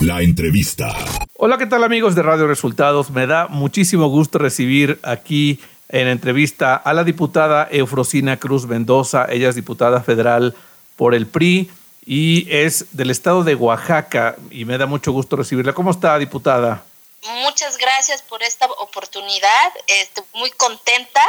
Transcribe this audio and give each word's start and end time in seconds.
La 0.00 0.22
entrevista. 0.22 0.96
Hola, 1.34 1.58
¿qué 1.58 1.66
tal 1.66 1.84
amigos 1.84 2.14
de 2.14 2.22
Radio 2.22 2.46
Resultados? 2.46 3.10
Me 3.10 3.26
da 3.26 3.48
muchísimo 3.48 4.08
gusto 4.08 4.38
recibir 4.38 4.98
aquí 5.02 5.60
en 5.90 6.08
entrevista 6.08 6.74
a 6.74 6.94
la 6.94 7.04
diputada 7.04 7.68
Eufrosina 7.70 8.38
Cruz 8.38 8.64
Mendoza. 8.64 9.26
Ella 9.28 9.50
es 9.50 9.56
diputada 9.56 10.02
federal 10.02 10.56
por 10.96 11.14
el 11.14 11.26
PRI 11.26 11.70
y 12.06 12.46
es 12.50 12.86
del 12.92 13.10
estado 13.10 13.44
de 13.44 13.54
Oaxaca 13.54 14.36
y 14.50 14.64
me 14.64 14.78
da 14.78 14.86
mucho 14.86 15.12
gusto 15.12 15.36
recibirla. 15.36 15.74
¿Cómo 15.74 15.90
está, 15.90 16.18
diputada? 16.18 16.82
Muchas 17.42 17.76
gracias 17.76 18.22
por 18.22 18.42
esta 18.42 18.64
oportunidad. 18.78 19.72
Estoy 19.86 20.24
muy 20.32 20.50
contenta 20.52 21.22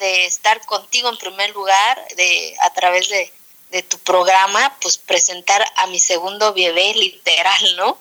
de 0.00 0.26
estar 0.26 0.60
contigo 0.66 1.08
en 1.10 1.16
primer 1.16 1.50
lugar, 1.50 1.98
de 2.16 2.56
a 2.60 2.72
través 2.72 3.08
de, 3.08 3.32
de 3.70 3.82
tu 3.82 3.98
programa, 3.98 4.76
pues 4.80 4.98
presentar 4.98 5.64
a 5.76 5.86
mi 5.86 5.98
segundo 5.98 6.52
bebé 6.54 6.94
literal, 6.94 7.76
¿no? 7.76 7.98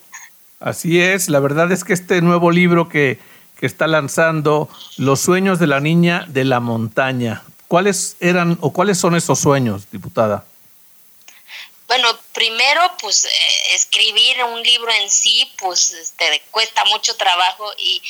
Así 0.59 0.99
es, 1.01 1.29
la 1.29 1.39
verdad 1.39 1.71
es 1.71 1.83
que 1.83 1.93
este 1.93 2.21
nuevo 2.21 2.51
libro 2.51 2.89
que, 2.89 3.19
que 3.59 3.65
está 3.65 3.87
lanzando, 3.87 4.69
Los 4.97 5.21
sueños 5.21 5.59
de 5.59 5.67
la 5.67 5.79
niña 5.79 6.25
de 6.27 6.43
la 6.43 6.59
montaña, 6.59 7.43
¿cuáles 7.67 8.17
eran 8.19 8.57
o 8.61 8.73
cuáles 8.73 8.99
son 8.99 9.15
esos 9.15 9.39
sueños, 9.39 9.89
diputada? 9.91 10.45
Bueno, 11.87 12.07
primero, 12.33 12.81
pues 13.01 13.25
eh, 13.25 13.29
escribir 13.73 14.43
un 14.43 14.61
libro 14.61 14.91
en 14.91 15.09
sí, 15.09 15.51
pues 15.57 15.91
este, 15.91 16.43
cuesta 16.51 16.85
mucho 16.85 17.15
trabajo 17.15 17.71
y, 17.79 18.01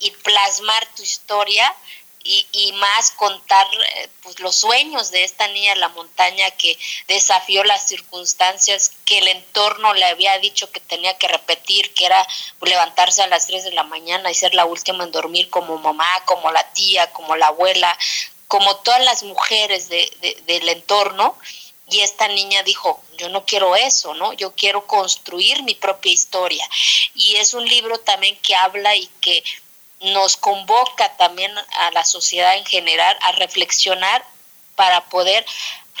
y 0.00 0.10
plasmar 0.10 0.86
tu 0.96 1.02
historia 1.02 1.74
y, 2.22 2.46
y 2.52 2.72
más 2.72 3.12
contar 3.12 3.66
eh, 3.96 4.08
pues, 4.22 4.40
los 4.40 4.56
sueños 4.56 5.10
de 5.10 5.24
esta 5.24 5.48
niña 5.48 5.72
en 5.72 5.80
la 5.80 5.88
montaña 5.88 6.50
que 6.52 6.78
desafió 7.08 7.64
las 7.64 7.88
circunstancias 7.88 8.92
que 9.06 9.18
el 9.18 9.28
entorno 9.28 9.94
le 9.94 10.04
había 10.04 10.38
dicho 10.38 10.70
que 10.70 10.80
tenía 10.80 11.16
que 11.16 11.28
repetir, 11.28 11.94
que 11.94 12.06
era 12.06 12.26
levantarse 12.60 13.22
a 13.22 13.26
las 13.26 13.46
3 13.46 13.64
de 13.64 13.72
la 13.72 13.84
mañana 13.84 14.30
y 14.30 14.34
ser 14.34 14.54
la 14.54 14.66
última 14.66 15.04
en 15.04 15.12
dormir 15.12 15.48
como 15.48 15.78
mamá, 15.78 16.22
como 16.26 16.52
la 16.52 16.62
tía, 16.72 17.10
como 17.12 17.36
la 17.36 17.48
abuela, 17.48 17.96
como 18.48 18.76
todas 18.76 19.02
las 19.04 19.22
mujeres 19.22 19.88
de, 19.88 20.10
de, 20.20 20.42
del 20.46 20.68
entorno. 20.68 21.36
Y 21.88 22.00
esta 22.00 22.28
niña 22.28 22.62
dijo, 22.62 23.02
yo 23.18 23.30
no 23.30 23.44
quiero 23.44 23.74
eso, 23.74 24.14
¿no? 24.14 24.32
Yo 24.34 24.54
quiero 24.54 24.86
construir 24.86 25.64
mi 25.64 25.74
propia 25.74 26.12
historia. 26.12 26.64
Y 27.14 27.34
es 27.36 27.52
un 27.52 27.66
libro 27.66 27.98
también 27.98 28.36
que 28.42 28.54
habla 28.54 28.94
y 28.94 29.08
que 29.20 29.42
nos 30.00 30.36
convoca 30.36 31.16
también 31.16 31.52
a 31.58 31.90
la 31.92 32.04
sociedad 32.04 32.56
en 32.56 32.64
general 32.64 33.16
a 33.22 33.32
reflexionar 33.32 34.24
para 34.74 35.04
poder 35.04 35.44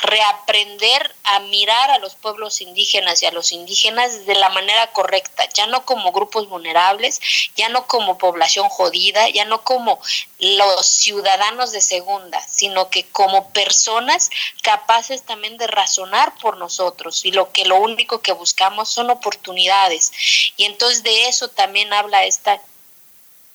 reaprender 0.02 1.14
a 1.24 1.40
mirar 1.40 1.90
a 1.90 1.98
los 1.98 2.14
pueblos 2.14 2.60
indígenas 2.60 3.22
y 3.22 3.26
a 3.26 3.32
los 3.32 3.52
indígenas 3.52 4.24
de 4.24 4.34
la 4.34 4.48
manera 4.48 4.86
correcta, 4.92 5.46
ya 5.52 5.66
no 5.66 5.84
como 5.84 6.12
grupos 6.12 6.48
vulnerables, 6.48 7.20
ya 7.56 7.68
no 7.68 7.86
como 7.86 8.16
población 8.16 8.68
jodida, 8.70 9.28
ya 9.28 9.44
no 9.44 9.62
como 9.62 10.00
los 10.38 10.86
ciudadanos 10.86 11.72
de 11.72 11.82
segunda, 11.82 12.40
sino 12.48 12.88
que 12.88 13.04
como 13.04 13.50
personas 13.50 14.30
capaces 14.62 15.24
también 15.24 15.58
de 15.58 15.66
razonar 15.66 16.34
por 16.36 16.56
nosotros 16.56 17.24
y 17.24 17.32
lo 17.32 17.52
que 17.52 17.66
lo 17.66 17.76
único 17.76 18.22
que 18.22 18.32
buscamos 18.32 18.88
son 18.88 19.10
oportunidades. 19.10 20.12
Y 20.56 20.64
entonces 20.64 21.02
de 21.02 21.28
eso 21.28 21.48
también 21.48 21.92
habla 21.92 22.24
esta 22.24 22.60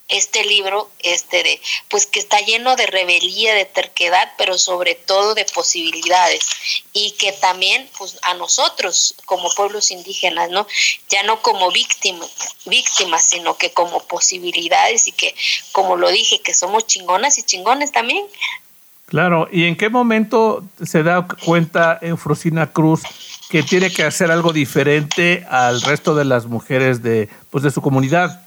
este 0.07 0.45
libro 0.45 0.89
este 0.99 1.41
de 1.41 1.59
pues 1.89 2.05
que 2.05 2.19
está 2.19 2.39
lleno 2.39 2.75
de 2.75 2.85
rebelía 2.85 3.55
de 3.55 3.65
terquedad 3.65 4.31
pero 4.37 4.57
sobre 4.57 4.95
todo 4.95 5.33
de 5.33 5.45
posibilidades. 5.45 6.45
Y 6.93 7.11
que 7.11 7.31
también 7.31 7.89
pues 7.97 8.19
a 8.21 8.35
nosotros 8.35 9.15
como 9.25 9.49
pueblos 9.55 9.91
indígenas 9.91 10.49
no 10.49 10.67
ya 11.09 11.23
no 11.23 11.41
como 11.41 11.71
víctimas 11.71 12.29
víctimas 12.65 13.25
sino 13.25 13.57
que 13.57 13.71
como 13.71 14.01
posibilidades 14.03 15.07
y 15.07 15.11
que 15.11 15.33
como 15.71 15.95
lo 15.95 16.09
dije 16.09 16.39
que 16.41 16.53
somos 16.53 16.85
chingonas 16.85 17.37
y 17.37 17.43
chingones 17.43 17.91
también. 17.91 18.25
Claro 19.07 19.47
y 19.51 19.65
en 19.65 19.75
qué 19.75 19.89
momento 19.89 20.63
se 20.83 21.01
da 21.01 21.27
cuenta 21.43 21.97
Eufrosina 22.01 22.71
Cruz 22.71 23.01
que 23.49 23.63
tiene 23.63 23.91
que 23.91 24.03
hacer 24.03 24.29
algo 24.29 24.53
diferente 24.53 25.45
al 25.49 25.81
resto 25.81 26.13
de 26.13 26.25
las 26.25 26.45
mujeres 26.45 27.01
de 27.01 27.27
pues 27.49 27.63
de 27.63 27.71
su 27.71 27.81
comunidad 27.81 28.44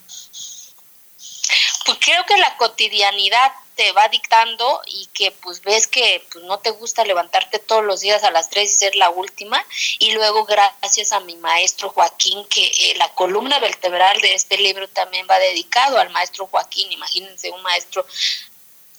que 2.29 2.37
la 2.37 2.57
cotidianidad 2.59 3.53
te 3.75 3.93
va 3.93 4.09
dictando 4.09 4.83
y 4.87 5.07
que 5.15 5.31
pues 5.31 5.63
ves 5.63 5.87
que 5.87 6.23
pues, 6.31 6.45
no 6.45 6.59
te 6.59 6.71
gusta 6.71 7.05
levantarte 7.05 7.59
todos 7.59 7.85
los 7.85 8.01
días 8.01 8.23
a 8.23 8.31
las 8.31 8.51
3 8.51 8.71
y 8.71 8.75
ser 8.75 8.97
la 8.97 9.09
última. 9.09 9.65
Y 9.99 10.13
luego 10.13 10.45
gracias 10.45 11.13
a 11.13 11.21
mi 11.21 11.37
maestro 11.37 11.89
Joaquín 11.91 12.45
que 12.47 12.67
eh, 12.67 12.95
la 12.97 13.09
columna 13.15 13.59
vertebral 13.61 14.21
de 14.21 14.35
este 14.35 14.59
libro 14.59 14.89
también 14.89 15.27
va 15.31 15.39
dedicado 15.39 15.99
al 15.99 16.11
maestro 16.11 16.47
Joaquín, 16.47 16.93
imagínense 16.93 17.51
un 17.51 17.63
maestro 17.63 18.05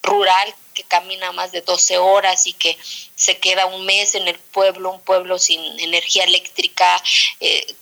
rural 0.02 0.56
que 0.74 0.84
camina 0.84 1.32
más 1.34 1.52
de 1.52 1.62
12 1.62 1.98
horas 1.98 2.48
y 2.48 2.54
que 2.54 2.78
se 3.16 3.38
queda 3.38 3.66
un 3.66 3.86
mes 3.86 4.16
en 4.16 4.28
el 4.28 4.40
pueblo, 4.40 4.92
un 4.92 5.02
pueblo 5.02 5.38
sin 5.38 5.62
energía 5.80 6.24
eléctrica, 6.24 7.04
eh, 7.42 7.76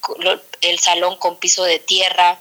el 0.62 0.80
salón 0.80 1.16
con 1.18 1.38
piso 1.38 1.64
de 1.64 1.80
tierra 1.80 2.40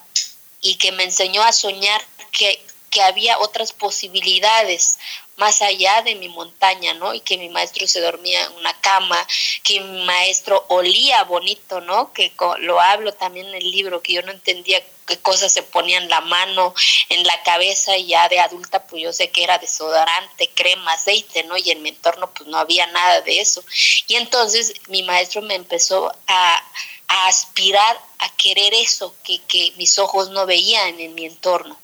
y 0.60 0.76
que 0.76 0.92
me 0.92 1.04
enseñó 1.04 1.42
a 1.42 1.52
soñar 1.52 2.02
que, 2.32 2.60
que 2.90 3.02
había 3.02 3.38
otras 3.38 3.72
posibilidades 3.72 4.98
más 5.36 5.60
allá 5.60 6.02
de 6.02 6.14
mi 6.14 6.28
montaña, 6.28 6.94
¿no? 6.94 7.14
Y 7.14 7.20
que 7.20 7.36
mi 7.36 7.48
maestro 7.48 7.86
se 7.86 8.00
dormía 8.00 8.44
en 8.44 8.52
una 8.52 8.72
cama, 8.80 9.26
que 9.62 9.80
mi 9.80 10.04
maestro 10.04 10.64
olía 10.68 11.24
bonito, 11.24 11.80
¿no? 11.80 12.12
Que 12.12 12.32
lo 12.60 12.80
hablo 12.80 13.12
también 13.12 13.46
en 13.48 13.56
el 13.56 13.70
libro, 13.70 14.02
que 14.02 14.14
yo 14.14 14.22
no 14.22 14.32
entendía 14.32 14.82
qué 15.06 15.18
cosas 15.18 15.52
se 15.52 15.62
ponían 15.62 16.08
la 16.08 16.20
mano, 16.20 16.74
en 17.10 17.22
la 17.24 17.42
cabeza, 17.42 17.96
y 17.96 18.06
ya 18.06 18.28
de 18.28 18.40
adulta, 18.40 18.86
pues 18.86 19.02
yo 19.02 19.12
sé 19.12 19.30
que 19.30 19.44
era 19.44 19.58
desodorante, 19.58 20.50
crema, 20.54 20.92
aceite, 20.92 21.44
¿no? 21.44 21.56
Y 21.56 21.70
en 21.70 21.82
mi 21.82 21.90
entorno, 21.90 22.30
pues 22.32 22.48
no 22.48 22.58
había 22.58 22.86
nada 22.88 23.20
de 23.20 23.40
eso. 23.40 23.62
Y 24.08 24.16
entonces 24.16 24.72
mi 24.88 25.02
maestro 25.02 25.42
me 25.42 25.54
empezó 25.54 26.12
a, 26.26 26.62
a 27.08 27.28
aspirar 27.28 28.00
a 28.18 28.28
querer 28.36 28.74
eso 28.74 29.14
que, 29.22 29.38
que 29.42 29.72
mis 29.76 29.98
ojos 29.98 30.30
no 30.30 30.46
veían 30.46 30.98
en 30.98 31.14
mi 31.14 31.26
entorno. 31.26 31.78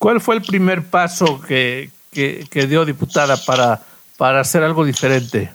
¿Cuál 0.00 0.22
fue 0.22 0.36
el 0.36 0.40
primer 0.40 0.82
paso 0.88 1.42
que, 1.42 1.90
que, 2.10 2.46
que 2.50 2.66
dio 2.66 2.86
diputada 2.86 3.36
para, 3.36 3.82
para 4.16 4.40
hacer 4.40 4.62
algo 4.62 4.86
diferente? 4.86 5.52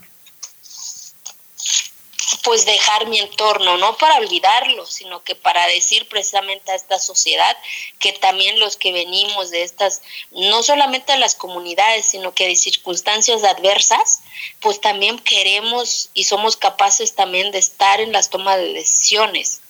pues 2.43 2.63
dejar 2.63 3.07
mi 3.07 3.17
entorno, 3.17 3.77
no 3.77 3.97
para 3.97 4.17
olvidarlo, 4.17 4.85
sino 4.85 5.23
que 5.23 5.33
para 5.33 5.65
decir 5.65 6.07
precisamente 6.07 6.71
a 6.71 6.75
esta 6.75 6.99
sociedad 6.99 7.57
que 7.97 8.13
también 8.13 8.59
los 8.59 8.77
que 8.77 8.93
venimos 8.93 9.49
de 9.49 9.63
estas, 9.63 10.03
no 10.31 10.61
solamente 10.61 11.13
de 11.13 11.17
las 11.17 11.33
comunidades, 11.33 12.05
sino 12.05 12.35
que 12.35 12.47
de 12.47 12.55
circunstancias 12.55 13.43
adversas, 13.43 14.21
pues 14.59 14.79
también 14.79 15.17
queremos 15.17 16.11
y 16.13 16.25
somos 16.25 16.55
capaces 16.55 17.15
también 17.15 17.51
de 17.51 17.57
estar 17.57 17.99
en 17.99 18.11
las 18.11 18.29
tomas 18.29 18.57
de 18.57 18.73
decisiones. 18.73 19.61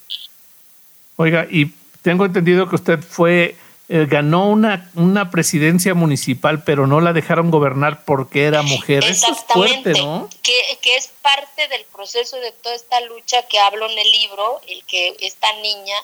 Oiga, 1.16 1.47
y 1.50 1.74
tengo 2.02 2.25
entendido 2.25 2.68
que 2.68 2.75
usted 2.75 3.00
fue 3.00 3.56
eh, 3.88 4.07
ganó 4.09 4.50
una, 4.50 4.90
una 4.96 5.29
presidencia 5.29 5.94
municipal, 5.94 6.63
pero 6.63 6.88
no 6.88 7.01
la 7.01 7.13
dejaron 7.13 7.51
gobernar 7.51 8.03
porque 8.03 8.46
era 8.46 8.63
mujer. 8.63 9.03
Exactamente, 9.03 9.91
Eso 9.91 10.00
es 10.00 10.01
fuerte, 10.01 10.01
¿no? 10.01 10.29
que, 10.41 10.78
que 10.81 10.96
es 10.96 11.09
parte 11.22 11.68
del 11.68 11.85
proceso 11.94 12.38
de 12.38 12.51
toda 12.51 12.75
esta 12.75 13.00
lucha 13.01 13.44
que 13.47 13.59
hablo 13.59 13.90
en 13.90 13.97
el 13.97 14.12
libro, 14.12 14.59
el 14.68 14.84
que 14.85 15.16
esta 15.19 15.51
niña 15.62 15.96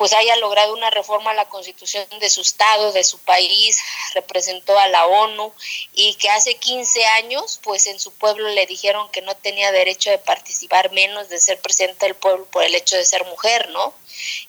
pues 0.00 0.14
haya 0.14 0.34
logrado 0.36 0.72
una 0.72 0.88
reforma 0.88 1.32
a 1.32 1.34
la 1.34 1.50
constitución 1.50 2.06
de 2.20 2.30
su 2.30 2.40
estado, 2.40 2.90
de 2.92 3.04
su 3.04 3.18
país, 3.18 3.78
representó 4.14 4.78
a 4.78 4.88
la 4.88 5.04
ONU 5.04 5.52
y 5.92 6.14
que 6.14 6.30
hace 6.30 6.54
15 6.54 7.04
años 7.04 7.60
pues 7.62 7.86
en 7.86 8.00
su 8.00 8.10
pueblo 8.10 8.48
le 8.48 8.64
dijeron 8.64 9.10
que 9.10 9.20
no 9.20 9.36
tenía 9.36 9.70
derecho 9.72 10.08
de 10.08 10.16
participar 10.16 10.90
menos 10.92 11.28
de 11.28 11.38
ser 11.38 11.60
presidente 11.60 12.06
del 12.06 12.14
pueblo 12.14 12.46
por 12.46 12.64
el 12.64 12.74
hecho 12.74 12.96
de 12.96 13.04
ser 13.04 13.26
mujer, 13.26 13.68
¿no? 13.68 13.92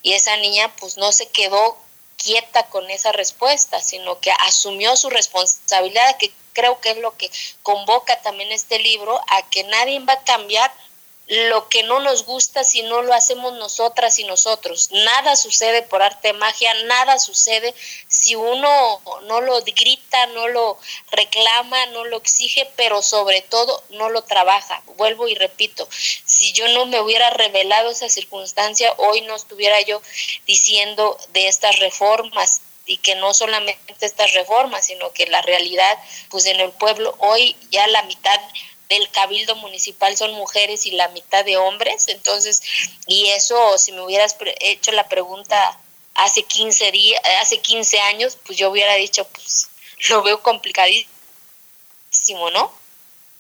Y 0.02 0.14
esa 0.14 0.38
niña 0.38 0.74
pues 0.80 0.96
no 0.96 1.12
se 1.12 1.28
quedó 1.28 1.78
quieta 2.24 2.64
con 2.68 2.90
esa 2.90 3.12
respuesta, 3.12 3.82
sino 3.82 4.20
que 4.20 4.32
asumió 4.32 4.96
su 4.96 5.10
responsabilidad, 5.10 6.18
que 6.18 6.32
creo 6.54 6.80
que 6.80 6.92
es 6.92 6.98
lo 6.98 7.16
que 7.18 7.30
convoca 7.64 8.22
también 8.22 8.52
este 8.52 8.80
libro, 8.80 9.20
a 9.28 9.42
que 9.50 9.64
nadie 9.64 10.00
va 10.00 10.14
a 10.14 10.24
cambiar 10.24 10.72
lo 11.32 11.70
que 11.70 11.84
no 11.84 12.02
nos 12.02 12.26
gusta 12.26 12.66
si 12.66 12.82
no 12.82 13.04
lo 13.04 13.14
hacemos 13.14 13.54
nosotras 13.54 14.20
y 14.20 14.26
nosotros. 14.26 14.90
Nada 14.92 15.38
sucede 15.38 15.82
por 15.82 16.02
arte 16.02 16.28
de 16.28 16.34
magia, 16.34 16.74
nada 16.84 17.20
sucede 17.20 17.74
si 18.10 18.36
uno 18.36 19.02
no 19.24 19.40
lo 19.40 19.62
grita, 19.62 20.28
no 20.28 20.50
lo 20.50 20.78
reclama, 21.10 21.86
no 21.88 22.04
lo 22.04 22.18
exige, 22.18 22.70
pero 22.76 23.02
sobre 23.02 23.40
todo 23.44 23.82
no 23.92 24.10
lo 24.10 24.24
trabaja. 24.24 24.84
Vuelvo 24.98 25.30
y 25.30 25.36
repito, 25.36 25.88
si 25.92 26.52
yo 26.52 26.68
no 26.68 26.86
me 26.86 27.00
hubiera 27.00 27.30
revelado 27.30 27.92
esa 27.92 28.10
circunstancia, 28.10 28.94
hoy 28.98 29.22
no 29.22 29.34
estuviera 29.34 29.80
yo 29.80 30.02
diciendo 30.46 31.18
de 31.30 31.48
estas 31.48 31.80
reformas 31.80 32.60
y 32.86 32.98
que 32.98 33.16
no 33.16 33.34
solamente 33.34 33.96
estas 34.02 34.34
reformas, 34.34 34.86
sino 34.86 35.14
que 35.14 35.28
la 35.28 35.42
realidad, 35.42 35.98
pues 36.30 36.46
en 36.46 36.60
el 36.60 36.72
pueblo 36.72 37.16
hoy 37.20 37.56
ya 37.70 37.88
la 37.88 38.04
mitad 38.04 38.38
del 38.92 39.10
cabildo 39.10 39.56
municipal 39.56 40.16
son 40.18 40.34
mujeres 40.34 40.86
y 40.86 40.92
la 40.92 41.08
mitad 41.10 41.46
de 41.46 41.58
hombres, 41.58 42.08
entonces, 42.08 42.62
y 43.08 43.28
eso, 43.30 43.56
si 43.78 43.92
me 43.92 44.02
hubieras 44.02 44.36
hecho 44.60 44.92
la 44.92 45.08
pregunta 45.08 45.56
hace 46.16 46.44
15 46.44 46.92
días, 46.92 47.22
hace 47.42 47.60
15 47.60 48.00
años, 48.00 48.38
pues 48.46 48.58
yo 48.58 48.70
hubiera 48.70 48.96
dicho, 48.96 49.26
pues 49.34 49.70
lo 50.10 50.22
veo 50.24 50.42
complicadísimo, 50.42 51.08
¿no? 52.54 52.72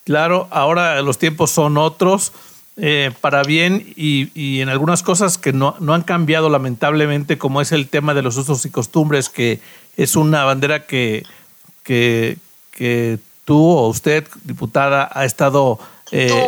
Claro, 0.06 0.48
ahora 0.51 1.01
los 1.01 1.18
tiempos 1.18 1.51
son 1.51 1.77
otros. 1.77 2.31
Eh, 2.77 3.12
para 3.19 3.44
bien 3.44 3.94
y, 3.97 4.31
y, 4.33 4.62
en 4.62 4.69
algunas 4.69 5.04
cosas 5.04 5.38
que 5.38 5.51
no, 5.51 5.75
no, 5.81 5.94
han 5.94 6.04
cambiado 6.04 6.50
lamentablemente, 6.50 7.38
como 7.38 7.59
es 7.59 7.74
el 7.74 7.89
tema 7.89 8.13
de 8.13 8.21
los 8.21 8.38
usos 8.38 8.65
y 8.65 8.71
costumbres, 8.71 9.27
que 9.27 9.59
es 9.97 10.15
una 10.15 10.45
bandera 10.45 10.86
que, 10.88 11.24
que, 11.83 12.38
que 12.71 13.19
tú 13.51 13.77
o 13.77 13.89
usted, 13.89 14.25
diputada, 14.45 15.09
ha 15.12 15.25
estado... 15.25 15.77
Eh, 16.13 16.48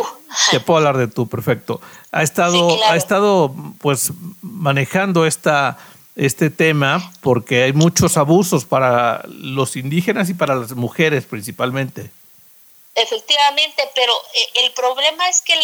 te 0.50 0.58
puedo 0.58 0.78
hablar 0.78 0.96
de 0.96 1.06
tú, 1.06 1.28
perfecto. 1.28 1.82
Ha 2.12 2.22
estado, 2.22 2.82
ha 2.86 2.96
estado 2.96 3.54
pues 3.78 4.10
manejando 4.40 5.26
esta, 5.26 5.76
este 6.16 6.48
tema 6.48 7.12
porque 7.20 7.64
hay 7.64 7.74
muchos 7.74 8.16
abusos 8.16 8.64
para 8.64 9.22
los 9.28 9.76
indígenas 9.76 10.30
y 10.30 10.34
para 10.34 10.54
las 10.54 10.72
mujeres 10.72 11.26
principalmente. 11.26 12.10
Efectivamente, 12.94 13.86
pero 13.94 14.14
eh, 14.34 14.64
el 14.64 14.72
problema 14.72 15.28
es 15.28 15.42
que 15.42 15.54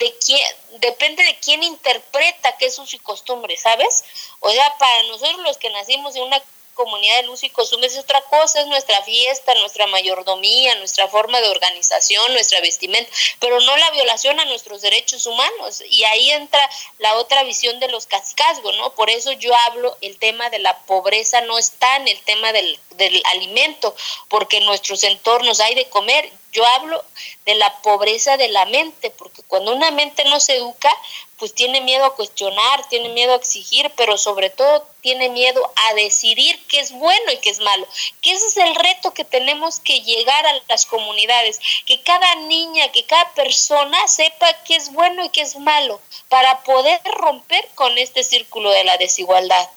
de 0.00 0.12
quién, 0.26 0.40
depende 0.80 1.22
de 1.22 1.38
quién 1.38 1.62
interpreta 1.62 2.56
qué 2.58 2.66
es 2.66 2.74
sus 2.74 2.94
y 2.94 2.98
costumbres, 2.98 3.60
¿sabes? 3.60 4.04
O 4.40 4.50
sea, 4.50 4.64
para 4.76 5.04
nosotros 5.04 5.40
los 5.44 5.56
que 5.56 5.70
nacimos 5.70 6.16
en 6.16 6.24
una 6.24 6.42
comunidad 6.74 7.16
de 7.16 7.22
luz 7.24 7.42
y 7.42 7.50
costumbres 7.50 7.92
es 7.92 8.00
otra 8.00 8.20
cosa, 8.22 8.60
es 8.60 8.66
nuestra 8.66 9.02
fiesta, 9.02 9.54
nuestra 9.54 9.86
mayordomía, 9.86 10.74
nuestra 10.76 11.08
forma 11.08 11.40
de 11.40 11.48
organización, 11.48 12.32
nuestra 12.32 12.60
vestimenta, 12.60 13.10
pero 13.38 13.60
no 13.60 13.76
la 13.76 13.90
violación 13.90 14.38
a 14.40 14.44
nuestros 14.46 14.82
derechos 14.82 15.26
humanos. 15.26 15.82
Y 15.88 16.04
ahí 16.04 16.30
entra 16.30 16.60
la 16.98 17.16
otra 17.16 17.42
visión 17.44 17.80
de 17.80 17.88
los 17.88 18.06
cascazgos, 18.06 18.76
¿no? 18.76 18.94
Por 18.94 19.10
eso 19.10 19.32
yo 19.32 19.54
hablo, 19.66 19.96
el 20.00 20.18
tema 20.18 20.50
de 20.50 20.58
la 20.58 20.78
pobreza 20.80 21.40
no 21.42 21.58
está 21.58 21.96
en 21.96 22.08
el 22.08 22.20
tema 22.22 22.52
del, 22.52 22.78
del 22.90 23.22
alimento, 23.26 23.94
porque 24.28 24.58
en 24.58 24.64
nuestros 24.64 25.04
entornos 25.04 25.60
hay 25.60 25.74
de 25.74 25.88
comer. 25.88 26.30
Yo 26.52 26.66
hablo 26.66 27.02
de 27.46 27.54
la 27.54 27.72
pobreza 27.82 28.36
de 28.36 28.48
la 28.48 28.66
mente, 28.66 29.10
porque 29.10 29.42
cuando 29.46 29.72
una 29.74 29.90
mente 29.90 30.24
no 30.24 30.40
se 30.40 30.56
educa, 30.56 30.90
pues 31.38 31.54
tiene 31.54 31.80
miedo 31.80 32.04
a 32.04 32.14
cuestionar, 32.14 32.88
tiene 32.88 33.08
miedo 33.10 33.32
a 33.32 33.36
exigir, 33.36 33.90
pero 33.96 34.18
sobre 34.18 34.50
todo 34.50 34.86
tiene 35.00 35.30
miedo 35.30 35.72
a 35.88 35.94
decidir 35.94 36.58
qué 36.68 36.80
es 36.80 36.92
bueno 36.92 37.32
y 37.32 37.38
qué 37.38 37.50
es 37.50 37.60
malo. 37.60 37.86
Que 38.20 38.32
ese 38.32 38.46
es 38.46 38.56
el 38.56 38.74
reto 38.74 39.14
que 39.14 39.24
tenemos 39.24 39.80
que 39.80 40.00
llegar 40.02 40.46
a 40.46 40.60
las 40.68 40.86
comunidades, 40.86 41.60
que 41.86 42.02
cada 42.02 42.34
niña, 42.46 42.90
que 42.92 43.04
cada 43.04 43.32
persona 43.34 43.96
sepa 44.06 44.46
qué 44.66 44.76
es 44.76 44.92
bueno 44.92 45.24
y 45.24 45.28
qué 45.30 45.42
es 45.42 45.56
malo, 45.58 46.00
para 46.28 46.62
poder 46.62 47.00
romper 47.18 47.66
con 47.74 47.96
este 47.96 48.22
círculo 48.22 48.70
de 48.70 48.84
la 48.84 48.98
desigualdad. 48.98 49.68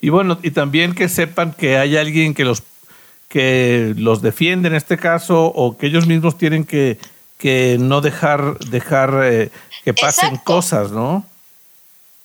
Y 0.00 0.10
bueno, 0.10 0.38
y 0.42 0.50
también 0.50 0.94
que 0.94 1.08
sepan 1.08 1.52
que 1.52 1.78
hay 1.78 1.96
alguien 1.96 2.34
que 2.34 2.44
los 2.44 2.62
que 3.28 3.92
los 3.96 4.22
defiende 4.22 4.68
en 4.68 4.74
este 4.74 4.96
caso 4.96 5.46
o 5.46 5.76
que 5.76 5.86
ellos 5.86 6.06
mismos 6.06 6.38
tienen 6.38 6.64
que, 6.64 6.98
que 7.38 7.76
no 7.78 8.00
dejar 8.00 8.58
dejar 8.60 9.10
eh, 9.24 9.50
que 9.84 9.94
pasen 9.94 10.36
cosas, 10.36 10.90
¿no? 10.90 11.24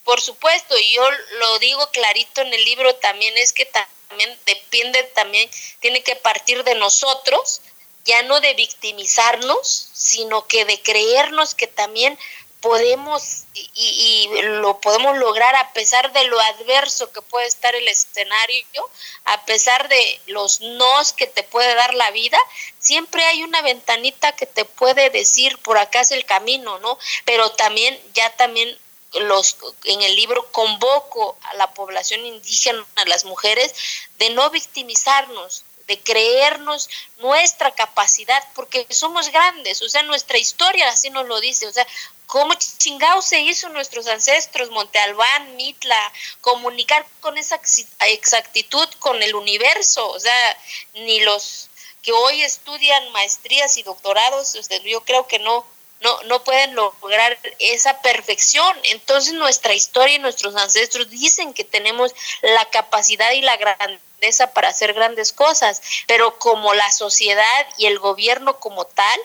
Por 0.03 0.19
supuesto, 0.19 0.75
y 0.77 0.95
yo 0.95 1.03
lo 1.39 1.59
digo 1.59 1.87
clarito 1.91 2.41
en 2.41 2.53
el 2.53 2.65
libro 2.65 2.95
también, 2.95 3.33
es 3.37 3.53
que 3.53 3.65
también 3.65 4.29
depende, 4.45 5.03
también 5.15 5.49
tiene 5.79 6.01
que 6.01 6.15
partir 6.15 6.63
de 6.63 6.75
nosotros, 6.75 7.61
ya 8.03 8.23
no 8.23 8.41
de 8.41 8.53
victimizarnos, 8.55 9.89
sino 9.93 10.47
que 10.47 10.65
de 10.65 10.81
creernos 10.81 11.53
que 11.53 11.67
también 11.67 12.17
podemos 12.61 13.43
y, 13.73 14.29
lo 14.41 14.79
podemos 14.79 15.17
lograr 15.17 15.55
a 15.55 15.73
pesar 15.73 16.13
de 16.13 16.23
lo 16.25 16.39
adverso 16.39 17.11
que 17.11 17.21
puede 17.21 17.47
estar 17.47 17.75
el 17.75 17.87
escenario, 17.87 18.89
a 19.25 19.45
pesar 19.45 19.89
de 19.89 20.21
los 20.27 20.61
nos 20.61 21.13
que 21.13 21.27
te 21.27 21.43
puede 21.43 21.73
dar 21.75 21.93
la 21.95 22.11
vida, 22.11 22.37
siempre 22.79 23.25
hay 23.25 23.43
una 23.43 23.61
ventanita 23.61 24.31
que 24.33 24.45
te 24.45 24.65
puede 24.65 25.09
decir 25.09 25.57
por 25.57 25.77
acá 25.77 26.01
es 26.01 26.11
el 26.11 26.25
camino, 26.25 26.79
¿no? 26.79 26.97
Pero 27.25 27.51
también, 27.51 27.99
ya 28.13 28.29
también 28.37 28.77
los 29.13 29.57
en 29.83 30.01
el 30.01 30.15
libro 30.15 30.49
convoco 30.51 31.37
a 31.41 31.55
la 31.55 31.73
población 31.73 32.25
indígena, 32.25 32.85
a 32.95 33.05
las 33.05 33.25
mujeres, 33.25 33.73
de 34.19 34.29
no 34.29 34.49
victimizarnos, 34.49 35.63
de 35.87 35.99
creernos 35.99 36.89
nuestra 37.17 37.71
capacidad, 37.71 38.43
porque 38.55 38.87
somos 38.89 39.29
grandes, 39.29 39.81
o 39.81 39.89
sea, 39.89 40.03
nuestra 40.03 40.37
historia 40.37 40.89
así 40.89 41.09
nos 41.09 41.27
lo 41.27 41.39
dice, 41.39 41.67
o 41.67 41.73
sea, 41.73 41.85
cómo 42.27 42.53
chingados 42.53 43.25
se 43.25 43.41
hizo 43.41 43.69
nuestros 43.69 44.07
ancestros, 44.07 44.71
Monte 44.71 44.99
Albán, 44.99 45.55
Mitla, 45.57 46.13
comunicar 46.39 47.05
con 47.19 47.37
esa 47.37 47.59
exactitud 48.07 48.87
con 48.99 49.21
el 49.21 49.35
universo, 49.35 50.09
o 50.09 50.19
sea, 50.19 50.57
ni 50.93 51.19
los 51.21 51.69
que 52.01 52.13
hoy 52.13 52.41
estudian 52.41 53.11
maestrías 53.11 53.77
y 53.77 53.83
doctorados, 53.83 54.57
yo 54.85 55.01
creo 55.01 55.27
que 55.27 55.39
no, 55.39 55.65
no, 56.01 56.21
no 56.23 56.43
pueden 56.43 56.75
lograr 56.75 57.37
esa 57.59 58.01
perfección. 58.01 58.75
Entonces 58.91 59.33
nuestra 59.33 59.73
historia 59.73 60.15
y 60.15 60.19
nuestros 60.19 60.55
ancestros 60.55 61.09
dicen 61.09 61.53
que 61.53 61.63
tenemos 61.63 62.13
la 62.41 62.65
capacidad 62.65 63.31
y 63.31 63.41
la 63.41 63.57
grandeza 63.57 64.53
para 64.53 64.69
hacer 64.69 64.93
grandes 64.93 65.31
cosas, 65.31 65.81
pero 66.07 66.37
como 66.37 66.73
la 66.73 66.91
sociedad 66.91 67.67
y 67.77 67.85
el 67.85 67.99
gobierno 67.99 68.57
como 68.59 68.85
tal, 68.85 69.19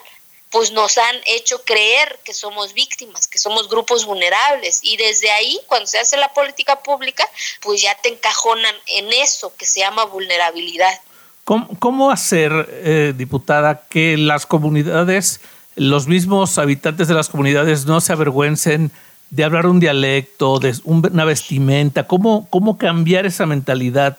pues 0.49 0.71
nos 0.71 0.97
han 0.97 1.15
hecho 1.25 1.61
creer 1.63 2.19
que 2.23 2.33
somos 2.33 2.73
víctimas, 2.73 3.27
que 3.27 3.37
somos 3.37 3.67
grupos 3.69 4.05
vulnerables. 4.05 4.79
Y 4.81 4.97
desde 4.97 5.29
ahí, 5.31 5.59
cuando 5.67 5.87
se 5.87 5.99
hace 5.99 6.15
la 6.17 6.33
política 6.33 6.81
pública, 6.81 7.27
pues 7.61 7.81
ya 7.81 7.95
te 7.95 8.09
encajonan 8.09 8.75
en 8.87 9.11
eso 9.11 9.53
que 9.57 9.65
se 9.65 9.81
llama 9.81 10.05
vulnerabilidad. 10.05 11.01
¿Cómo, 11.43 12.11
hacer, 12.11 12.51
eh, 12.69 13.13
diputada, 13.15 13.85
que 13.89 14.17
las 14.17 14.45
comunidades, 14.45 15.39
los 15.77 16.07
mismos 16.07 16.57
habitantes 16.57 17.07
de 17.07 17.13
las 17.13 17.29
comunidades 17.29 17.85
no 17.85 18.01
se 18.01 18.11
avergüencen 18.11 18.91
de 19.29 19.43
hablar 19.43 19.67
un 19.67 19.79
dialecto, 19.79 20.59
de 20.59 20.75
una 20.83 21.23
vestimenta? 21.23 22.07
¿Cómo, 22.07 22.47
cómo 22.49 22.77
cambiar 22.77 23.25
esa 23.25 23.45
mentalidad? 23.45 24.17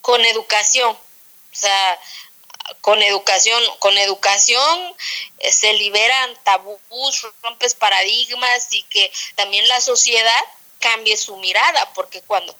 Con 0.00 0.20
educación. 0.24 0.90
O 0.90 1.58
sea, 1.58 1.98
con 2.80 3.00
educación, 3.02 3.62
con 3.78 3.96
educación 3.96 4.94
eh, 5.38 5.52
se 5.52 5.72
liberan 5.74 6.30
tabús, 6.44 7.26
rompes 7.42 7.74
paradigmas 7.74 8.68
y 8.72 8.82
que 8.84 9.10
también 9.36 9.66
la 9.68 9.80
sociedad 9.80 10.40
cambie 10.80 11.16
su 11.16 11.36
mirada, 11.36 11.90
porque 11.94 12.22
cuando 12.22 12.54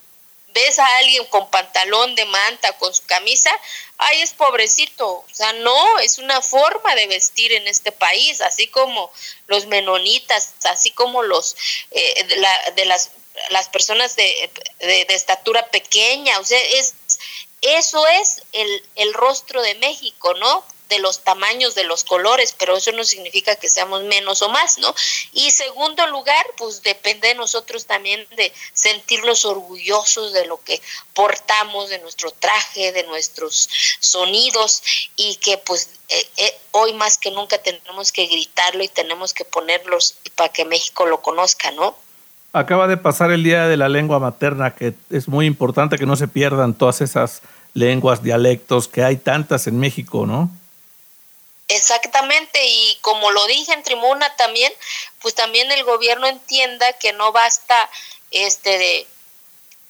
ves 0.56 0.78
a 0.78 0.96
alguien 0.96 1.26
con 1.26 1.50
pantalón 1.50 2.14
de 2.14 2.24
manta, 2.24 2.72
con 2.78 2.92
su 2.94 3.04
camisa, 3.04 3.50
ay, 3.98 4.22
es 4.22 4.32
pobrecito. 4.32 5.06
O 5.06 5.26
sea, 5.30 5.52
no, 5.52 5.98
es 5.98 6.18
una 6.18 6.40
forma 6.40 6.94
de 6.94 7.06
vestir 7.06 7.52
en 7.52 7.68
este 7.68 7.92
país, 7.92 8.40
así 8.40 8.66
como 8.66 9.12
los 9.48 9.66
menonitas, 9.66 10.54
así 10.64 10.90
como 10.92 11.22
los 11.22 11.56
eh, 11.90 12.24
de, 12.24 12.36
la, 12.36 12.70
de 12.74 12.86
las, 12.86 13.10
las 13.50 13.68
personas 13.68 14.16
de, 14.16 14.50
de, 14.78 15.04
de, 15.04 15.14
estatura 15.14 15.68
pequeña. 15.68 16.38
O 16.40 16.44
sea, 16.44 16.58
es, 16.58 16.94
eso 17.60 18.06
es 18.06 18.42
el, 18.52 18.82
el 18.94 19.12
rostro 19.12 19.60
de 19.60 19.74
México, 19.74 20.32
¿no? 20.34 20.64
De 20.88 20.98
los 20.98 21.24
tamaños, 21.24 21.74
de 21.74 21.84
los 21.84 22.04
colores, 22.04 22.54
pero 22.58 22.76
eso 22.76 22.92
no 22.92 23.04
significa 23.04 23.56
que 23.56 23.68
seamos 23.68 24.04
menos 24.04 24.42
o 24.42 24.48
más, 24.48 24.78
¿no? 24.78 24.94
Y 25.32 25.50
segundo 25.50 26.06
lugar, 26.06 26.44
pues 26.56 26.82
depende 26.82 27.28
de 27.28 27.34
nosotros 27.34 27.86
también 27.86 28.26
de 28.36 28.52
sentirnos 28.72 29.44
orgullosos 29.44 30.32
de 30.32 30.46
lo 30.46 30.62
que 30.62 30.80
portamos, 31.14 31.88
de 31.88 31.98
nuestro 31.98 32.30
traje, 32.30 32.92
de 32.92 33.02
nuestros 33.04 33.68
sonidos 34.00 34.82
y 35.16 35.36
que 35.36 35.58
pues 35.58 35.90
eh, 36.08 36.26
eh, 36.36 36.54
hoy 36.72 36.92
más 36.92 37.18
que 37.18 37.30
nunca 37.30 37.58
tenemos 37.58 38.12
que 38.12 38.26
gritarlo 38.26 38.84
y 38.84 38.88
tenemos 38.88 39.34
que 39.34 39.44
ponerlos 39.44 40.16
para 40.34 40.50
que 40.50 40.64
México 40.64 41.06
lo 41.06 41.20
conozca, 41.20 41.70
¿no? 41.72 41.96
Acaba 42.52 42.86
de 42.86 42.96
pasar 42.96 43.32
el 43.32 43.42
Día 43.42 43.66
de 43.66 43.76
la 43.76 43.88
Lengua 43.88 44.18
Materna, 44.18 44.74
que 44.74 44.94
es 45.10 45.28
muy 45.28 45.46
importante 45.46 45.98
que 45.98 46.06
no 46.06 46.16
se 46.16 46.28
pierdan 46.28 46.74
todas 46.74 47.00
esas 47.00 47.42
lenguas, 47.74 48.22
dialectos, 48.22 48.88
que 48.88 49.04
hay 49.04 49.16
tantas 49.16 49.66
en 49.66 49.78
México, 49.78 50.26
¿no? 50.26 50.50
Exactamente, 51.68 52.64
y 52.64 52.96
como 53.00 53.32
lo 53.32 53.44
dije 53.46 53.72
en 53.72 53.82
tribuna 53.82 54.34
también, 54.36 54.72
pues 55.20 55.34
también 55.34 55.70
el 55.72 55.82
gobierno 55.82 56.28
entienda 56.28 56.92
que 56.94 57.12
no 57.12 57.32
basta 57.32 57.90
este 58.30 58.78
de 58.78 59.06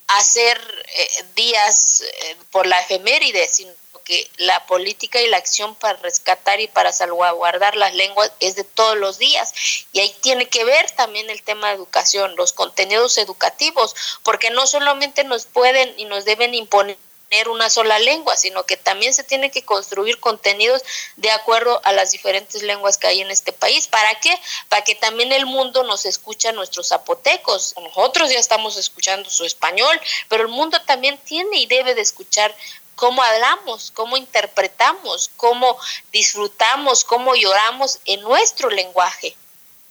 hacer 0.06 0.58
eh, 0.94 1.24
días 1.34 2.00
eh, 2.00 2.36
por 2.50 2.66
la 2.66 2.80
efeméride, 2.80 3.46
sino 3.48 3.72
que 4.04 4.30
la 4.36 4.64
política 4.66 5.20
y 5.20 5.28
la 5.28 5.36
acción 5.36 5.74
para 5.74 5.98
rescatar 5.98 6.60
y 6.60 6.68
para 6.68 6.92
salvaguardar 6.92 7.74
las 7.74 7.92
lenguas 7.92 8.32
es 8.38 8.54
de 8.54 8.62
todos 8.62 8.96
los 8.96 9.18
días. 9.18 9.52
Y 9.92 9.98
ahí 9.98 10.14
tiene 10.22 10.48
que 10.48 10.64
ver 10.64 10.88
también 10.92 11.28
el 11.28 11.42
tema 11.42 11.68
de 11.68 11.74
educación, 11.74 12.36
los 12.36 12.52
contenidos 12.52 13.18
educativos, 13.18 13.96
porque 14.22 14.50
no 14.50 14.66
solamente 14.66 15.24
nos 15.24 15.46
pueden 15.46 15.92
y 15.98 16.04
nos 16.04 16.24
deben 16.24 16.54
imponer 16.54 16.96
tener 17.28 17.48
una 17.48 17.70
sola 17.70 17.98
lengua, 17.98 18.36
sino 18.36 18.64
que 18.64 18.76
también 18.76 19.14
se 19.14 19.24
tiene 19.24 19.50
que 19.50 19.62
construir 19.62 20.20
contenidos 20.20 20.82
de 21.16 21.30
acuerdo 21.30 21.80
a 21.84 21.92
las 21.92 22.12
diferentes 22.12 22.62
lenguas 22.62 22.98
que 22.98 23.06
hay 23.06 23.20
en 23.20 23.30
este 23.30 23.52
país. 23.52 23.88
¿Para 23.88 24.14
qué? 24.20 24.34
Para 24.68 24.84
que 24.84 24.94
también 24.94 25.32
el 25.32 25.46
mundo 25.46 25.82
nos 25.84 26.06
escuche 26.06 26.48
a 26.48 26.52
nuestros 26.52 26.88
zapotecos. 26.88 27.74
Nosotros 27.82 28.30
ya 28.30 28.38
estamos 28.38 28.76
escuchando 28.76 29.28
su 29.30 29.44
español, 29.44 30.00
pero 30.28 30.42
el 30.42 30.48
mundo 30.48 30.78
también 30.86 31.18
tiene 31.18 31.58
y 31.58 31.66
debe 31.66 31.94
de 31.94 32.00
escuchar 32.00 32.54
cómo 32.94 33.22
hablamos, 33.22 33.92
cómo 33.92 34.16
interpretamos, 34.16 35.30
cómo 35.36 35.76
disfrutamos, 36.12 37.04
cómo 37.04 37.34
lloramos 37.34 38.00
en 38.06 38.22
nuestro 38.22 38.70
lenguaje. 38.70 39.36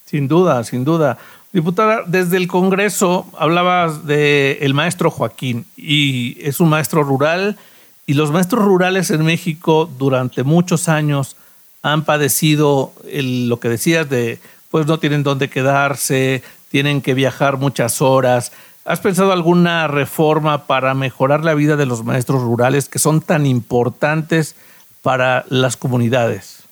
Sin 0.05 0.27
duda, 0.27 0.63
sin 0.63 0.85
duda. 0.85 1.17
Diputada, 1.55 2.03
desde 2.05 2.35
el 2.35 2.49
Congreso 2.49 3.31
hablabas 3.37 4.05
de 4.05 4.57
el 4.59 4.73
maestro 4.73 5.09
Joaquín 5.09 5.65
y 5.77 6.35
es 6.45 6.59
un 6.59 6.67
maestro 6.67 7.01
rural 7.01 7.57
y 8.05 8.15
los 8.15 8.29
maestros 8.31 8.65
rurales 8.65 9.09
en 9.09 9.23
México 9.23 9.89
durante 9.97 10.43
muchos 10.43 10.89
años 10.89 11.37
han 11.81 12.03
padecido 12.03 12.91
lo 13.05 13.57
que 13.61 13.69
decías 13.69 14.09
de 14.09 14.39
pues 14.69 14.85
no 14.85 14.99
tienen 14.99 15.23
dónde 15.23 15.49
quedarse, 15.49 16.43
tienen 16.71 17.01
que 17.01 17.13
viajar 17.13 17.55
muchas 17.55 18.01
horas. 18.01 18.51
¿Has 18.83 18.99
pensado 18.99 19.31
alguna 19.31 19.87
reforma 19.87 20.67
para 20.67 20.93
mejorar 20.93 21.45
la 21.45 21.53
vida 21.53 21.77
de 21.77 21.85
los 21.85 22.03
maestros 22.03 22.41
rurales 22.41 22.89
que 22.89 22.99
son 22.99 23.21
tan 23.21 23.45
importantes 23.45 24.57
para 25.01 25.45
las 25.47 25.77
comunidades? 25.77 26.65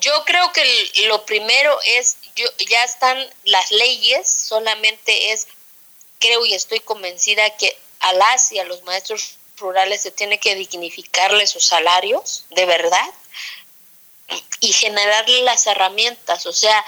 Yo 0.00 0.12
creo 0.24 0.52
que 0.54 0.62
lo 1.08 1.26
primero 1.26 1.70
es, 1.98 2.16
ya 2.68 2.84
están 2.84 3.18
las 3.44 3.70
leyes, 3.70 4.28
solamente 4.28 5.32
es, 5.32 5.46
creo 6.18 6.44
y 6.46 6.54
estoy 6.54 6.80
convencida 6.80 7.56
que 7.56 7.76
a 8.00 8.12
las 8.12 8.52
y 8.52 8.58
a 8.58 8.64
los 8.64 8.82
maestros 8.82 9.36
rurales 9.56 10.02
se 10.02 10.10
tiene 10.10 10.38
que 10.38 10.54
dignificarles 10.54 11.50
sus 11.50 11.66
salarios, 11.66 12.44
de 12.50 12.66
verdad, 12.66 13.08
y 14.60 14.72
generarle 14.72 15.42
las 15.42 15.66
herramientas. 15.66 16.46
O 16.46 16.52
sea, 16.52 16.84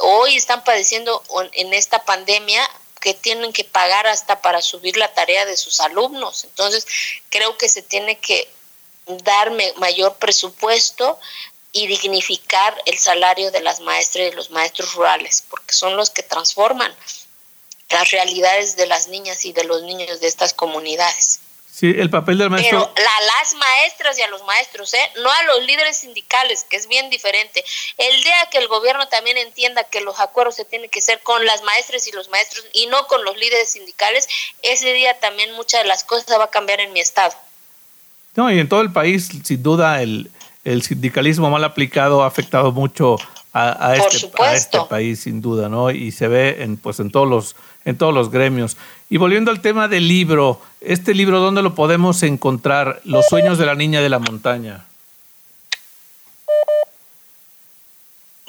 hoy 0.00 0.36
están 0.36 0.64
padeciendo 0.64 1.22
en 1.52 1.74
esta 1.74 2.04
pandemia 2.04 2.68
que 3.00 3.14
tienen 3.14 3.52
que 3.52 3.64
pagar 3.64 4.06
hasta 4.06 4.40
para 4.40 4.62
subir 4.62 4.96
la 4.96 5.12
tarea 5.12 5.44
de 5.44 5.56
sus 5.56 5.80
alumnos. 5.80 6.44
Entonces, 6.44 6.86
creo 7.30 7.56
que 7.56 7.68
se 7.68 7.82
tiene 7.82 8.18
que 8.18 8.48
dar 9.06 9.50
mayor 9.76 10.16
presupuesto 10.16 11.18
y 11.78 11.86
dignificar 11.86 12.76
el 12.86 12.98
salario 12.98 13.50
de 13.52 13.60
las 13.60 13.80
maestras 13.80 14.26
y 14.26 14.30
de 14.30 14.36
los 14.36 14.50
maestros 14.50 14.94
rurales, 14.94 15.44
porque 15.48 15.72
son 15.72 15.96
los 15.96 16.10
que 16.10 16.24
transforman 16.24 16.92
las 17.90 18.10
realidades 18.10 18.76
de 18.76 18.86
las 18.86 19.08
niñas 19.08 19.44
y 19.44 19.52
de 19.52 19.64
los 19.64 19.82
niños 19.82 20.20
de 20.20 20.26
estas 20.26 20.52
comunidades. 20.52 21.40
Sí, 21.70 21.94
el 21.96 22.10
papel 22.10 22.38
del 22.38 22.50
maestro. 22.50 22.92
Pero 22.92 23.06
a 23.06 23.20
las 23.22 23.54
maestras 23.54 24.18
y 24.18 24.22
a 24.22 24.26
los 24.26 24.44
maestros, 24.44 24.92
¿eh? 24.94 25.12
no 25.22 25.30
a 25.30 25.42
los 25.44 25.64
líderes 25.64 25.98
sindicales, 25.98 26.64
que 26.68 26.76
es 26.76 26.88
bien 26.88 27.08
diferente. 27.08 27.64
El 27.96 28.20
día 28.24 28.34
que 28.50 28.58
el 28.58 28.66
gobierno 28.66 29.06
también 29.06 29.36
entienda 29.38 29.84
que 29.84 30.00
los 30.00 30.18
acuerdos 30.18 30.56
se 30.56 30.64
tienen 30.64 30.90
que 30.90 30.98
hacer 30.98 31.20
con 31.20 31.46
las 31.46 31.62
maestras 31.62 32.08
y 32.08 32.10
los 32.10 32.28
maestros 32.30 32.66
y 32.72 32.88
no 32.88 33.06
con 33.06 33.24
los 33.24 33.36
líderes 33.36 33.70
sindicales, 33.70 34.26
ese 34.62 34.92
día 34.92 35.20
también 35.20 35.52
muchas 35.52 35.82
de 35.82 35.88
las 35.88 36.02
cosas 36.02 36.40
va 36.40 36.44
a 36.44 36.50
cambiar 36.50 36.80
en 36.80 36.92
mi 36.92 36.98
estado. 36.98 37.32
No, 38.34 38.50
y 38.50 38.58
en 38.58 38.68
todo 38.68 38.80
el 38.80 38.92
país, 38.92 39.28
sin 39.44 39.62
duda, 39.62 40.02
el, 40.02 40.32
el 40.72 40.82
sindicalismo 40.82 41.50
mal 41.50 41.64
aplicado 41.64 42.22
ha 42.22 42.26
afectado 42.26 42.72
mucho 42.72 43.16
a, 43.52 43.88
a, 43.88 43.96
este, 43.96 44.30
a, 44.38 44.54
este, 44.54 44.78
país, 44.88 45.20
sin 45.20 45.40
duda, 45.40 45.68
¿no? 45.68 45.90
Y 45.90 46.12
se 46.12 46.28
ve 46.28 46.62
en, 46.62 46.76
pues, 46.76 47.00
en 47.00 47.10
todos 47.10 47.28
los 47.28 47.56
en 47.84 47.96
todos 47.96 48.12
los 48.12 48.30
gremios. 48.30 48.76
Y 49.08 49.16
volviendo 49.16 49.50
al 49.50 49.62
tema 49.62 49.88
del 49.88 50.06
libro, 50.06 50.60
este 50.82 51.14
libro, 51.14 51.40
¿dónde 51.40 51.62
lo 51.62 51.74
podemos 51.74 52.22
encontrar? 52.22 53.00
Los 53.04 53.26
sueños 53.26 53.56
de 53.56 53.64
la 53.64 53.74
niña 53.74 54.02
de 54.02 54.10
la 54.10 54.18
montaña. 54.18 54.84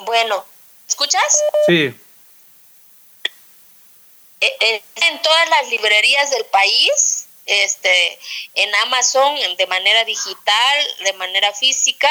Bueno, 0.06 0.44
¿escuchas? 0.90 1.24
Sí. 1.68 1.96
Eh, 4.42 4.52
eh, 4.60 4.82
en 4.96 5.22
todas 5.22 5.50
las 5.50 5.70
librerías 5.70 6.32
del 6.32 6.44
país, 6.46 7.28
este, 7.50 8.20
en 8.54 8.74
Amazon, 8.76 9.36
de 9.58 9.68
manera 9.68 10.06
digital, 10.06 10.78
de 11.04 11.14
manera 11.14 11.52
física, 11.54 12.10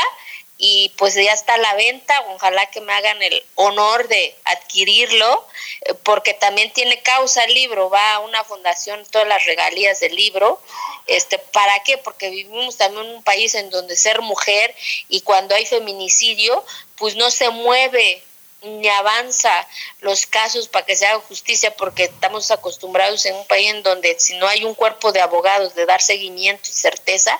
y 0.61 0.93
pues 0.97 1.15
ya 1.15 1.33
está 1.33 1.57
la 1.57 1.75
venta, 1.75 2.21
ojalá 2.35 2.67
que 2.67 2.81
me 2.81 2.93
hagan 2.93 3.23
el 3.23 3.45
honor 3.55 4.09
de 4.09 4.35
adquirirlo, 4.45 5.47
eh, 5.83 5.95
porque 6.03 6.35
también 6.35 6.73
tiene 6.73 7.01
causa 7.01 7.45
el 7.45 7.55
libro, 7.55 7.89
va 7.89 8.15
a 8.15 8.19
una 8.19 8.43
fundación 8.43 9.07
todas 9.13 9.29
las 9.29 9.45
regalías 9.45 10.01
del 10.01 10.17
libro, 10.17 10.61
este, 11.07 11.39
¿para 11.39 11.79
qué? 11.85 11.97
Porque 11.97 12.31
vivimos 12.31 12.77
también 12.77 13.07
en 13.07 13.15
un 13.15 13.23
país 13.23 13.55
en 13.55 13.71
donde 13.71 13.97
ser 13.97 14.21
mujer 14.21 14.75
y 15.09 15.21
cuando 15.21 15.55
hay 15.55 15.65
feminicidio, 15.65 16.65
pues 16.97 17.15
no 17.15 17.31
se 17.31 17.51
mueve 17.51 18.21
ni 18.63 18.89
avanza 18.89 19.67
los 20.01 20.27
casos 20.27 20.69
para 20.69 20.85
que 20.85 20.97
se 20.97 21.07
haga 21.07 21.21
justicia 21.21 21.75
porque 21.77 22.05
estamos 22.05 22.51
acostumbrados 22.51 23.25
en 23.27 23.37
un 23.37 23.47
país 23.47 23.71
en 23.71 23.83
donde 23.83 24.19
si 24.19 24.37
no 24.39 24.49
hay 24.49 24.65
un 24.65 24.75
cuerpo 24.75 25.13
de 25.13 25.21
abogados 25.21 25.75
de 25.75 25.87
dar 25.87 26.03
seguimiento 26.03 26.69
y 26.69 26.73
certeza, 26.73 27.39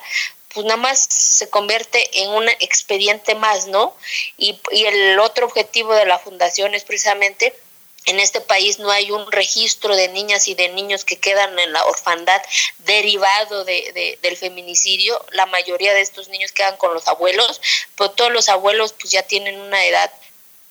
pues 0.53 0.65
nada 0.65 0.77
más 0.77 0.99
se 0.99 1.49
convierte 1.49 2.21
en 2.21 2.29
un 2.29 2.49
expediente 2.49 3.35
más, 3.35 3.67
¿no? 3.67 3.95
Y, 4.37 4.59
y 4.71 4.85
el 4.85 5.19
otro 5.19 5.45
objetivo 5.45 5.93
de 5.93 6.05
la 6.05 6.19
fundación 6.19 6.73
es 6.73 6.83
precisamente 6.83 7.53
en 8.05 8.19
este 8.19 8.41
país 8.41 8.79
no 8.79 8.89
hay 8.89 9.11
un 9.11 9.31
registro 9.31 9.95
de 9.95 10.07
niñas 10.07 10.47
y 10.47 10.55
de 10.55 10.69
niños 10.69 11.05
que 11.05 11.19
quedan 11.19 11.59
en 11.59 11.73
la 11.73 11.85
orfandad 11.85 12.41
derivado 12.79 13.65
de, 13.65 14.17
del 14.21 14.37
feminicidio. 14.37 15.23
La 15.31 15.45
mayoría 15.45 15.93
de 15.93 16.01
estos 16.01 16.27
niños 16.29 16.51
quedan 16.51 16.77
con 16.77 16.93
los 16.93 17.07
abuelos, 17.07 17.61
pero 17.95 18.11
todos 18.11 18.31
los 18.31 18.49
abuelos 18.49 18.93
pues 18.93 19.11
ya 19.11 19.23
tienen 19.23 19.59
una 19.59 19.85
edad 19.85 20.11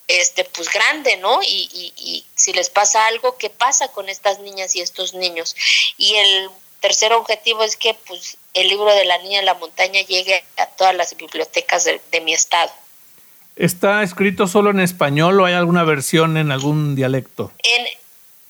este 0.09 0.45
pues 0.45 0.71
grande, 0.73 1.17
¿no? 1.19 1.43
Y, 1.43 1.69
y, 1.73 1.93
y 1.97 2.27
si 2.35 2.53
les 2.53 2.71
pasa 2.71 3.07
algo, 3.07 3.37
¿qué 3.37 3.51
pasa 3.51 3.89
con 3.89 4.09
estas 4.09 4.41
niñas 4.41 4.75
y 4.75 4.81
estos 4.81 5.15
niños? 5.15 5.55
Y 5.97 6.15
el 6.15 6.51
tercer 6.81 7.13
objetivo 7.13 7.63
es 7.63 7.77
que 7.77 7.95
pues 8.07 8.39
el 8.55 8.69
libro 8.69 8.93
de 8.95 9.05
la 9.05 9.19
niña 9.19 9.41
en 9.41 9.47
la 9.47 9.55
montaña 9.55 10.01
llegue 10.03 10.43
a 10.57 10.67
todas 10.67 10.95
las 10.95 11.17
bibliotecas 11.17 11.85
de, 11.85 12.01
de 12.11 12.21
mi 12.21 12.33
estado. 12.33 12.73
¿Está 13.57 14.03
escrito 14.05 14.47
solo 14.47 14.71
en 14.71 14.79
español 14.81 15.41
o 15.41 15.45
hay 15.45 15.55
alguna 15.55 15.83
versión 15.83 16.37
en 16.37 16.53
algún 16.53 16.95
dialecto? 16.95 17.53
En, 17.59 17.87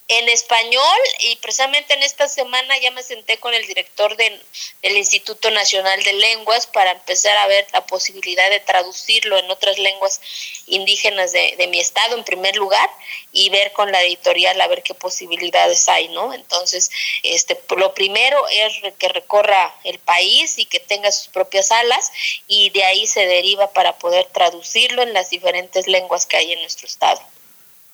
en 0.08 0.26
español 0.30 0.98
y 1.20 1.36
precisamente 1.36 1.92
en 1.92 2.02
esta 2.02 2.28
semana 2.28 2.78
ya 2.78 2.90
me 2.92 3.02
senté 3.02 3.38
con 3.38 3.52
el 3.52 3.66
director 3.66 4.16
de, 4.16 4.40
del 4.80 4.96
Instituto 4.96 5.50
Nacional 5.50 6.02
de 6.02 6.14
Lenguas 6.14 6.66
para 6.66 6.92
empezar 6.92 7.36
a 7.36 7.46
ver 7.46 7.66
la 7.74 7.84
posibilidad 7.84 8.48
de 8.48 8.60
traducirlo 8.60 9.36
en 9.36 9.50
otras 9.50 9.78
lenguas 9.78 10.20
indígenas 10.66 11.32
de, 11.32 11.54
de, 11.58 11.66
mi 11.66 11.78
estado 11.78 12.16
en 12.16 12.24
primer 12.24 12.56
lugar 12.56 12.88
y 13.32 13.50
ver 13.50 13.72
con 13.72 13.92
la 13.92 14.02
editorial 14.02 14.58
a 14.62 14.66
ver 14.66 14.82
qué 14.82 14.94
posibilidades 14.94 15.86
hay, 15.90 16.08
¿no? 16.08 16.32
Entonces, 16.32 16.90
este, 17.22 17.60
lo 17.76 17.92
primero 17.92 18.48
es 18.48 18.72
que 18.98 19.08
recorra 19.08 19.74
el 19.84 19.98
país 19.98 20.58
y 20.58 20.64
que 20.64 20.80
tenga 20.80 21.12
sus 21.12 21.28
propias 21.28 21.66
salas 21.66 22.10
y 22.46 22.70
de 22.70 22.84
ahí 22.84 23.06
se 23.06 23.26
deriva 23.26 23.72
para 23.72 23.98
poder 23.98 24.24
traducirlo 24.26 25.02
en 25.02 25.12
las 25.12 25.28
diferentes 25.28 25.86
lenguas 25.86 26.24
que 26.24 26.38
hay 26.38 26.52
en 26.54 26.60
nuestro 26.62 26.86
estado. 26.86 27.20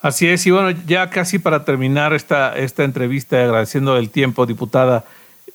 Así 0.04 0.28
es, 0.28 0.44
y 0.44 0.50
bueno, 0.50 0.78
ya 0.86 1.08
casi 1.08 1.38
para 1.38 1.64
terminar 1.64 2.12
esta, 2.12 2.54
esta 2.58 2.84
entrevista, 2.84 3.42
agradeciendo 3.42 3.96
el 3.96 4.10
tiempo, 4.10 4.44
diputada. 4.44 5.06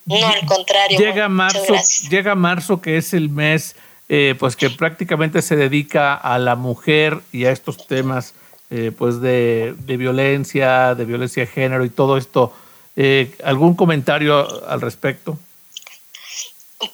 No, 0.07 0.27
al 0.27 0.43
contrario. 0.47 0.97
Llega 0.97 1.29
marzo, 1.29 1.75
llega 2.09 2.33
marzo, 2.33 2.81
que 2.81 2.97
es 2.97 3.13
el 3.13 3.29
mes 3.29 3.75
eh, 4.11 4.33
pues 4.39 4.55
que 4.55 4.71
prácticamente 4.71 5.43
se 5.43 5.55
dedica 5.55 6.15
a 6.15 6.39
la 6.39 6.55
mujer 6.55 7.19
y 7.31 7.45
a 7.45 7.51
estos 7.51 7.85
temas 7.85 8.33
eh, 8.71 8.91
pues 8.97 9.21
de, 9.21 9.75
de, 9.77 9.97
violencia, 9.97 10.95
de 10.95 11.05
violencia 11.05 11.45
de 11.45 11.51
género 11.51 11.85
y 11.85 11.91
todo 11.91 12.17
esto. 12.17 12.51
Eh, 12.95 13.31
¿Algún 13.43 13.75
comentario 13.75 14.67
al 14.67 14.81
respecto? 14.81 15.37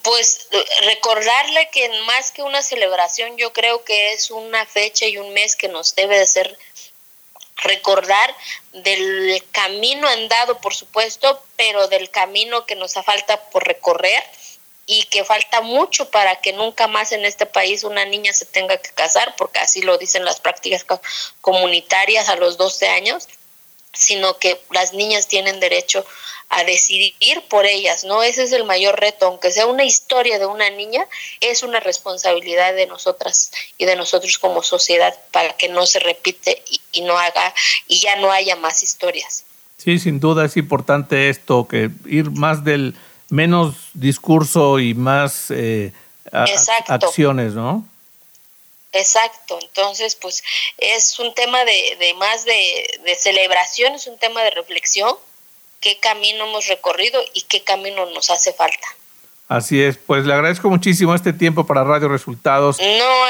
Pues 0.02 0.46
recordarle 0.84 1.70
que 1.72 1.88
más 2.06 2.32
que 2.32 2.42
una 2.42 2.60
celebración, 2.60 3.38
yo 3.38 3.54
creo 3.54 3.82
que 3.82 4.12
es 4.12 4.30
una 4.30 4.66
fecha 4.66 5.06
y 5.06 5.16
un 5.16 5.32
mes 5.32 5.56
que 5.56 5.68
nos 5.68 5.94
debe 5.94 6.18
de 6.18 6.26
ser 6.26 6.58
recordar 7.56 8.34
del 8.72 9.42
camino 9.52 10.08
andado, 10.08 10.58
por 10.58 10.74
supuesto, 10.74 11.42
pero 11.56 11.88
del 11.88 12.10
camino 12.10 12.66
que 12.66 12.74
nos 12.74 12.94
falta 12.94 13.40
por 13.50 13.66
recorrer 13.66 14.22
y 14.86 15.02
que 15.04 15.24
falta 15.24 15.60
mucho 15.62 16.10
para 16.10 16.36
que 16.36 16.52
nunca 16.52 16.86
más 16.86 17.10
en 17.10 17.24
este 17.24 17.44
país 17.44 17.82
una 17.82 18.04
niña 18.04 18.32
se 18.32 18.46
tenga 18.46 18.76
que 18.76 18.90
casar, 18.90 19.34
porque 19.36 19.58
así 19.58 19.82
lo 19.82 19.98
dicen 19.98 20.24
las 20.24 20.40
prácticas 20.40 20.86
comunitarias 21.40 22.28
a 22.28 22.36
los 22.36 22.56
12 22.56 22.88
años, 22.88 23.28
sino 23.96 24.38
que 24.38 24.60
las 24.70 24.92
niñas 24.92 25.28
tienen 25.28 25.60
derecho 25.60 26.04
a 26.48 26.62
decidir 26.62 27.42
por 27.48 27.66
ellas, 27.66 28.04
¿no? 28.04 28.22
Ese 28.22 28.44
es 28.44 28.52
el 28.52 28.64
mayor 28.64 29.00
reto, 29.00 29.26
aunque 29.26 29.50
sea 29.50 29.66
una 29.66 29.84
historia 29.84 30.38
de 30.38 30.46
una 30.46 30.70
niña, 30.70 31.04
es 31.40 31.64
una 31.64 31.80
responsabilidad 31.80 32.74
de 32.74 32.86
nosotras 32.86 33.50
y 33.78 33.84
de 33.84 33.96
nosotros 33.96 34.38
como 34.38 34.62
sociedad 34.62 35.14
para 35.32 35.56
que 35.56 35.68
no 35.68 35.86
se 35.86 35.98
repite 35.98 36.62
y, 36.70 36.80
y 36.92 37.00
no 37.00 37.18
haga 37.18 37.52
y 37.88 38.00
ya 38.00 38.16
no 38.16 38.30
haya 38.30 38.54
más 38.54 38.82
historias. 38.84 39.44
Sí, 39.76 39.98
sin 39.98 40.20
duda 40.20 40.44
es 40.44 40.56
importante 40.56 41.28
esto, 41.28 41.66
que 41.66 41.90
ir 42.06 42.30
más 42.30 42.64
del, 42.64 42.94
menos 43.28 43.74
discurso 43.94 44.78
y 44.78 44.94
más 44.94 45.50
eh, 45.50 45.92
acciones, 46.32 47.54
¿no? 47.54 47.84
Exacto, 48.98 49.58
entonces 49.60 50.14
pues 50.14 50.42
es 50.78 51.18
un 51.18 51.34
tema 51.34 51.64
de, 51.64 51.96
de 51.98 52.14
más 52.14 52.44
de, 52.44 53.00
de, 53.04 53.14
celebración, 53.14 53.94
es 53.94 54.06
un 54.06 54.18
tema 54.18 54.42
de 54.42 54.50
reflexión, 54.50 55.14
qué 55.80 55.98
camino 55.98 56.46
hemos 56.46 56.66
recorrido 56.66 57.20
y 57.34 57.42
qué 57.42 57.62
camino 57.62 58.06
nos 58.06 58.30
hace 58.30 58.52
falta. 58.52 58.86
Así 59.48 59.80
es, 59.80 59.96
pues 59.96 60.24
le 60.24 60.34
agradezco 60.34 60.68
muchísimo 60.68 61.14
este 61.14 61.32
tiempo 61.32 61.66
para 61.66 61.84
Radio 61.84 62.08
Resultados. 62.08 62.78
No, 62.80 63.26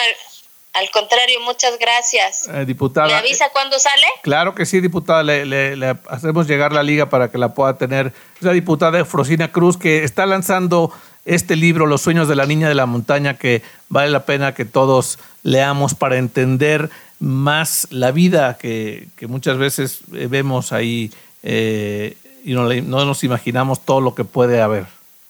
al, 0.78 0.90
contrario, 0.90 1.40
muchas 1.44 1.78
gracias. 1.78 2.48
Eh, 2.48 2.64
diputada. 2.64 3.08
¿Me 3.08 3.14
avisa 3.14 3.48
cuándo 3.52 3.78
sale? 3.78 4.06
Claro 4.22 4.54
que 4.54 4.66
sí, 4.66 4.80
diputada, 4.80 5.22
le, 5.22 5.44
le, 5.46 5.96
hacemos 6.08 6.46
llegar 6.46 6.72
la 6.72 6.82
liga 6.82 7.08
para 7.08 7.30
que 7.30 7.38
la 7.38 7.54
pueda 7.54 7.76
tener. 7.76 8.12
La 8.40 8.52
diputada 8.52 9.04
Frosina 9.04 9.52
Cruz 9.52 9.76
que 9.76 10.04
está 10.04 10.26
lanzando 10.26 10.92
este 11.26 11.56
libro, 11.56 11.86
Los 11.86 12.02
sueños 12.02 12.28
de 12.28 12.36
la 12.36 12.46
niña 12.46 12.68
de 12.68 12.74
la 12.74 12.86
montaña, 12.86 13.34
que 13.34 13.62
vale 13.88 14.10
la 14.10 14.24
pena 14.24 14.54
que 14.54 14.64
todos 14.64 15.18
leamos 15.42 15.94
para 15.94 16.16
entender 16.16 16.88
más 17.18 17.88
la 17.90 18.12
vida 18.12 18.56
que, 18.58 19.08
muchas 19.28 19.58
veces 19.58 20.00
eh, 20.14 20.28
vemos 20.28 20.72
ahí 20.72 21.12
eh, 21.42 22.16
y 22.44 22.52
no, 22.52 22.64
no 22.64 23.04
nos 23.04 23.24
imaginamos 23.24 23.84
todo 23.84 24.00
lo 24.00 24.14
que 24.14 24.24
puede 24.24 24.60
haber. 24.60 24.86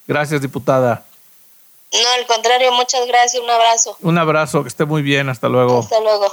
Gracias, 0.07 0.43
diputada. 0.43 1.05
No, 2.03 2.09
al 2.19 2.27
contrario, 2.27 2.73
muchas 2.73 3.07
gracias, 3.07 3.43
un 3.43 3.51
abrazo. 3.51 3.97
Un 4.03 4.19
abrazo, 4.19 4.63
que 4.63 4.69
esté 4.69 4.85
muy 4.85 5.03
bien, 5.03 5.29
hasta 5.29 5.49
luego. 5.49 5.79
Hasta 5.81 6.01
luego. 6.01 6.33